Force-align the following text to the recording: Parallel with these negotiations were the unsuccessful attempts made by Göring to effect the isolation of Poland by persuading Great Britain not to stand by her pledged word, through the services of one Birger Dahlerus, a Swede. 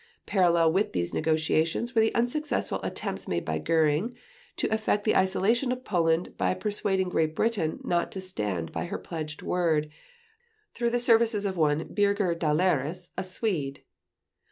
Parallel 0.25 0.73
with 0.73 0.93
these 0.93 1.13
negotiations 1.13 1.93
were 1.93 2.01
the 2.01 2.15
unsuccessful 2.15 2.79
attempts 2.81 3.27
made 3.27 3.45
by 3.45 3.59
Göring 3.59 4.15
to 4.55 4.65
effect 4.73 5.03
the 5.03 5.15
isolation 5.15 5.71
of 5.71 5.85
Poland 5.85 6.35
by 6.37 6.55
persuading 6.55 7.09
Great 7.09 7.35
Britain 7.35 7.79
not 7.83 8.11
to 8.13 8.19
stand 8.19 8.71
by 8.71 8.85
her 8.85 8.97
pledged 8.97 9.43
word, 9.43 9.91
through 10.73 10.89
the 10.89 10.97
services 10.97 11.45
of 11.45 11.55
one 11.55 11.87
Birger 11.93 12.33
Dahlerus, 12.33 13.09
a 13.15 13.23
Swede. 13.23 13.83